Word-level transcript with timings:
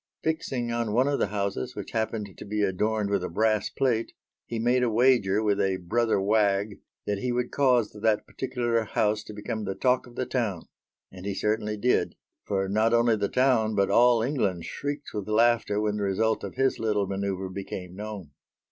Fixing 0.23 0.71
on 0.71 0.93
one 0.93 1.07
of 1.07 1.19
the 1.19 1.27
houses, 1.27 1.75
which 1.75 1.91
happened 1.91 2.35
to 2.35 2.43
be 2.43 2.63
adorned 2.63 3.11
with 3.11 3.23
a 3.23 3.29
brass 3.29 3.69
plate, 3.69 4.13
he 4.47 4.57
made 4.57 4.81
a 4.81 4.89
wager 4.89 5.43
with 5.43 5.61
a 5.61 5.77
brother 5.77 6.19
wag 6.19 6.79
that 7.05 7.19
he 7.19 7.31
would 7.31 7.51
cause 7.51 7.91
that 7.91 8.25
particular 8.25 8.81
house 8.83 9.21
to 9.25 9.31
become 9.31 9.63
the 9.65 9.75
talk 9.75 10.07
of 10.07 10.15
the 10.15 10.25
town: 10.25 10.63
and 11.11 11.27
he 11.27 11.35
certainly 11.35 11.77
did 11.77 12.15
for 12.47 12.67
not 12.67 12.95
only 12.95 13.15
the 13.15 13.29
town, 13.29 13.75
but 13.75 13.91
all 13.91 14.23
England 14.23 14.65
shrieked 14.65 15.11
with 15.13 15.27
laughter 15.29 15.79
when 15.79 15.97
the 15.97 16.03
result 16.03 16.43
of 16.43 16.55
his 16.55 16.79
little 16.79 17.07
manœuvre 17.07 17.53
became 17.53 17.95
known. 17.95 18.31